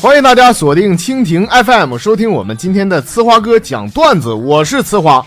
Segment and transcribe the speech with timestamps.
[0.00, 5.24] 欢迎大家锁定蜻蜓 FM 收听我们今天的呲花哥讲段子，我是呲花。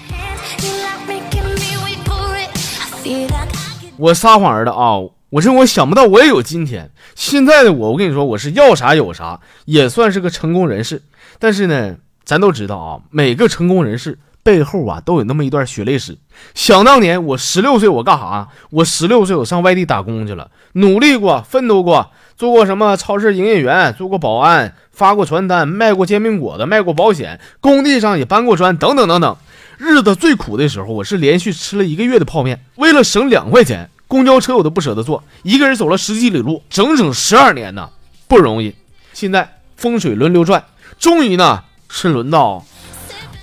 [3.96, 4.96] 我撒谎儿的啊！
[5.30, 6.92] 我真我想不到我也有今天。
[7.16, 11.02] 现在的我，我跟你说，我是要啥有啥，也算是个成功人士。
[11.38, 11.96] 但是呢，
[12.26, 14.20] 咱都知道啊，每个成功人士。
[14.50, 16.18] 背后啊，都有那么一段血泪史。
[16.56, 18.48] 想当年，我十六岁，我干啥？
[18.72, 29.38] 我十六岁，我上外地打工去了，努力过，奋斗过，做过什么超市营业员，做过保安，发过传单，卖过煎饼果子，卖过保险，工地上也搬过砖，等等等等。
[29.78, 37.88] 日子最苦的时候，我是连续吃了一个月的泡面，为了省两块钱，公交车我都不舍得坐，一个人走了十几里路，整整十二年呢，
[38.28, 38.74] 不容易。
[39.14, 40.64] 现在风水轮流转，
[40.98, 42.66] 终于呢是轮到。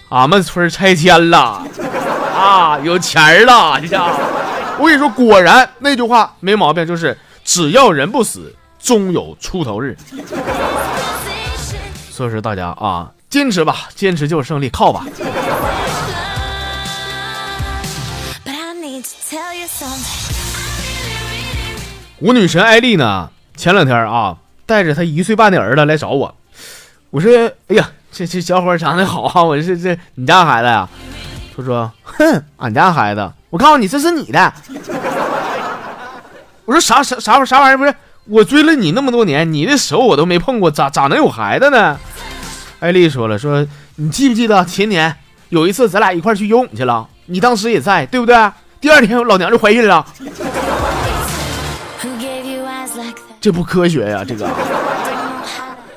[0.09, 1.66] 俺们村拆迁了
[2.33, 3.80] 啊，有钱儿了！
[3.80, 4.05] 这下，
[4.79, 9.96] 我跟你说，果然那句话没毛病，就是只要人不死，终有出头日。
[12.09, 15.04] 所以说，大家啊，坚持吧，坚持就是胜利，靠吧。
[22.18, 26.32] 我女神艾丽呢，前两天啊，带着她一岁半的儿子来找我，
[27.10, 27.91] 我说，哎呀。
[28.12, 29.43] 这这小伙长得好啊！
[29.43, 30.88] 我是这你家孩子呀？
[31.57, 34.52] 他说：“哼，俺家孩子。”我告诉你，这是你的。
[36.65, 37.79] 我说啥啥啥啥玩意儿？
[37.79, 41.98] 不是我追了你那么多年，你的手我都没碰过，咋咋能有孩子呢？
[42.80, 45.16] 艾丽说了：“说你记不记得前年
[45.48, 47.09] 有一次咱俩一块去游泳去了？
[47.26, 48.35] 你当时也在，对不对？
[48.80, 50.04] 第二天老娘就怀孕了。
[53.41, 54.48] 这不科学呀，这个。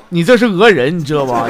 [0.08, 1.46] 你这是讹人，你知道吧？”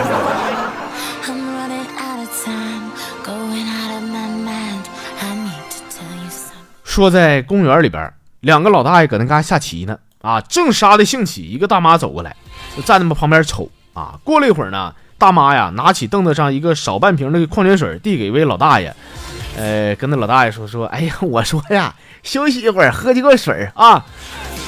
[6.91, 12.35] 说在公园里边，两个老大爷搁那嘎下棋呢，啊，正杀的兴起，一个大妈走过来，
[12.77, 14.19] 就站那么旁边瞅啊。
[14.25, 18.93] 过了一会儿呢，大妈呀拿起凳子上一个少半瓶的矿泉水递给一位老大爷，
[19.57, 24.05] 呃，跟那老大爷说说，哎呀， 我说呀，休息一会儿，喝几口水啊。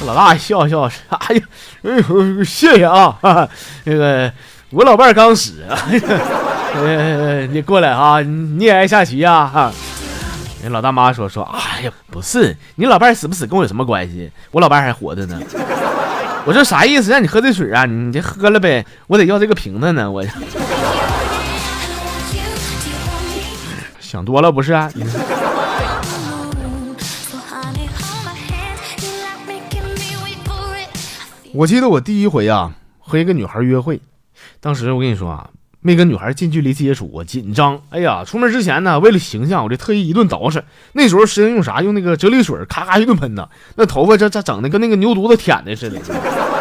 [0.07, 1.43] 老大爷笑笑，哎呀，
[1.83, 3.19] 哎呦，谢谢啊，
[3.83, 4.33] 那个
[4.71, 5.65] 我老伴刚死，
[6.77, 9.45] 呃，你过来啊，你也爱下棋呀？
[9.53, 9.73] 哈。
[10.63, 14.31] 人老大妈说说，哎呀，不是你老伴儿死不死跟我有什么关系？
[14.53, 15.41] 我老伴儿还活着呢。
[16.47, 17.11] 我说啥意思？
[17.11, 17.85] 让你喝这水啊？
[17.85, 18.87] 你这喝了呗？
[19.09, 20.09] 我得要这个瓶子呢。
[20.09, 20.25] 我
[23.99, 24.73] 想多了不是？
[24.73, 24.89] 啊
[31.55, 34.01] 我记得我第一回啊和一个女孩约会，
[34.61, 35.51] 当时我跟你说啊。
[35.85, 37.81] 没跟女孩近距离接触，我紧张。
[37.91, 40.63] 哎呀，出门之前呢，为了形象，我这特意一顿捯饬。
[40.93, 41.83] 那时候实际用啥？
[41.83, 43.49] 用那个啫喱水，咔咔一顿喷呐。
[43.75, 45.99] 那头发这这整的跟那个牛犊子舔的似的。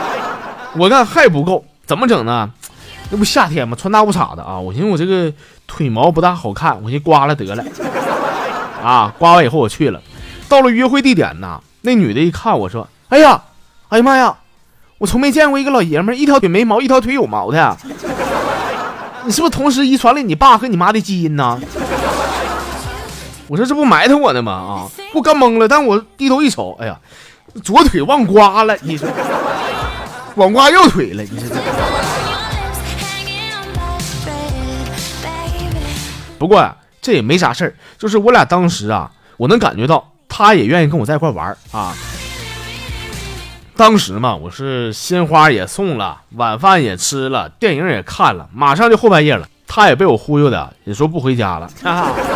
[0.75, 2.51] 我看还不够，怎么整呢？
[3.11, 3.77] 那不夏天吗？
[3.79, 4.59] 穿大裤衩的啊。
[4.59, 5.31] 我寻思我这个
[5.67, 7.63] 腿毛不大好看，我先刮了得了。
[8.81, 10.01] 啊，刮完以后我去了，
[10.49, 13.43] 到了约会地点呢，那女的一看我说：“哎呀，
[13.89, 14.35] 哎呀妈呀，
[14.97, 17.77] 我从没见过一个老爷们一条腿没毛，一条腿有毛的。”
[19.25, 21.59] 你是不是同时遗传了你爸和你妈的基因呢？
[23.47, 24.51] 我说这不埋汰我呢吗？
[24.53, 25.67] 啊，我干懵了。
[25.67, 26.97] 但我低头一瞅，哎呀，
[27.63, 28.77] 左腿忘刮了。
[28.81, 29.09] 你说，
[30.35, 31.21] 忘刮右腿了。
[31.23, 31.55] 你说这。
[36.39, 41.93] 不过这也没啥事儿，就是我俩当时啊，我能感觉到他也愿意跟我在一块玩啊。
[43.81, 49.47] 当时嘛，我是鲜花也送了，晚饭也吃了，电影也看了，马上就后半夜了。
[49.65, 51.67] 他也被我忽悠的，也说不回家了。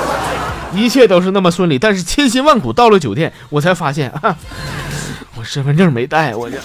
[0.74, 4.12] 一切都是那么顺利，但是千辛万苦到了酒店，我才发现，
[5.38, 6.58] 我身份证没带，我这。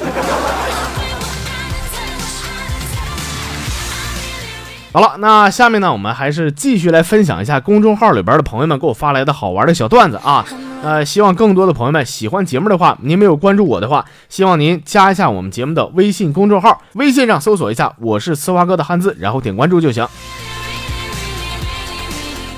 [4.95, 10.43] 好了，那下面呢，我们还是继续来分享一下公众号里边的朋友们给我发来的好玩的小段子啊。
[10.83, 20.07] 呃，希望更多的朋友们喜欢节目的话，您没有关注我的话，希望您加一下我们节目的微信公众号，微信上搜索一下“我是呲花哥”的汉字，然后点关注就行。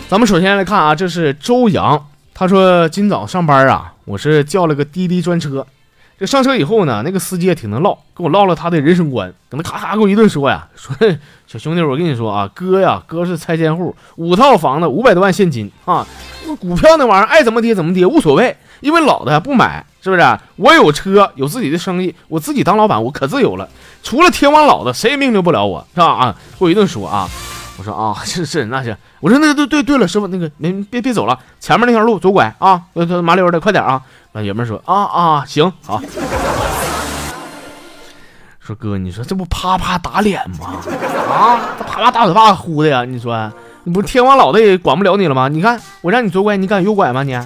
[0.08, 5.66] 咱们首先来看啊，这是周洋，他说今早上班啊，我是叫了个滴滴专车。
[6.26, 10.94] 上车以后呢，那个司机也挺能唠，跟我唠了他的人生观，等他咔咔给我一顿说呀， 说
[11.46, 16.06] 小兄弟，我跟你说啊，哥呀，哥是拆迁户，五套房子，五百多万现金啊，
[16.60, 20.38] 股票那玩意儿爱怎么跌怎么跌无所谓，因为老的不买，是不是？
[20.56, 23.68] 我有车，有自己的生意，我自己当老板，我可自由了，
[24.02, 26.06] 除了天王老子，谁也命令不了我，是吧？
[26.06, 27.28] 啊，给我一顿说啊，
[27.78, 32.82] 我说啊， 是是，那行，我说那个对对对了，师傅，那个您别别走了，前面那条路左拐啊，
[33.22, 34.02] 麻溜的，快点啊。
[34.32, 36.00] 那爷们说啊啊行好，
[38.60, 40.76] 说哥，你说这不啪啪打脸吗？
[41.30, 43.04] 啊，这啪啪大嘴巴呼的呀！
[43.04, 43.52] 你说
[43.84, 45.48] 你不是天王老子也管不了你了吗？
[45.48, 47.22] 你看我让你左拐，你敢右拐吗？
[47.22, 47.32] 你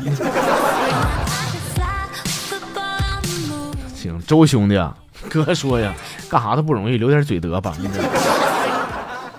[3.96, 4.94] 行，周兄弟啊，
[5.28, 5.92] 哥说呀，
[6.28, 7.72] 干啥都不容易，留点嘴德吧。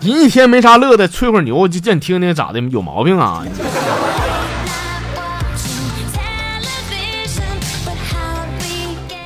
[0.07, 2.61] 人一天没啥乐的，吹会儿牛就叫你听听咋的？
[2.61, 3.43] 有毛病啊？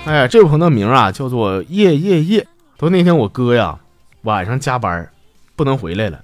[0.05, 2.47] 哎呀，这位朋友名啊叫做夜夜夜。
[2.77, 3.77] 都那天我哥呀
[4.23, 5.07] 晚上加班
[5.55, 6.19] 不能回来了，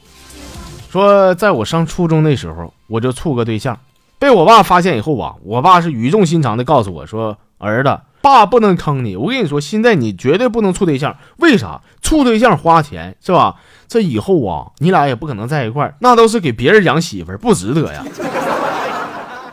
[0.92, 3.80] 说在我上初中那时候，我就处个对象，
[4.20, 11.80] 被我爸发现以后啊，我爸是语重心长的告诉我说：“儿子，爸不能坑你，我跟你说，现在你绝对不能处对象，为啥？
[12.02, 13.56] 处对象花钱是吧？
[13.88, 18.04] 这以后啊，你俩也不可能在一块儿，那都是给别人养媳妇儿，不值得呀。”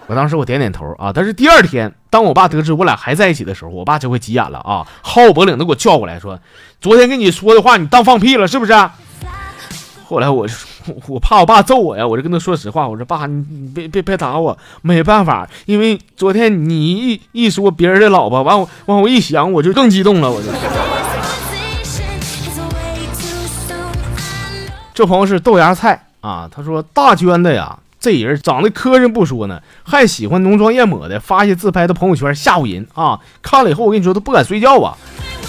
[0.08, 6.38] 我当时我点点头啊，但是第二天，当我爸得知我俩还在一起的时候，我爸就会急眼了啊，薅我脖领子给我叫过来说
[6.80, 8.72] ：“昨天跟你说的话，你当放屁了是不是？”
[10.08, 10.54] 后来我就
[11.08, 20.48] 我怕我爸揍我呀，我就跟他说实话，我说爸，你你别别别打我，没办法，因为昨天你一一说别人的老婆，完我完我一想，我就更激动了，我就。
[24.94, 27.76] 这朋友是豆芽菜啊，他说大娟的呀。
[27.98, 33.18] 这人长得磕碜不说呢，还喜欢浓妆艳抹的，发些自拍的朋友圈吓唬人啊！
[33.42, 34.96] 看了以后，我跟你说都不敢睡觉啊。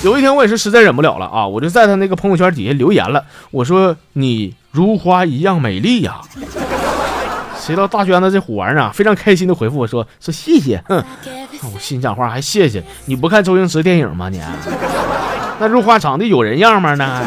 [0.04, 6.22] 有一天我也是实在忍不了了啊，我就在他那个朋友圈底下留言了，我说你如花一样美丽呀。
[7.60, 11.04] 谁知道大娟子这虎玩意儿啊，非常开心的回复我说说谢谢，哼，
[11.74, 14.42] 我心想话还谢谢你不看周星驰电影吗你？
[15.60, 16.96] 那如花长得有人样吗？
[16.96, 17.24] 那。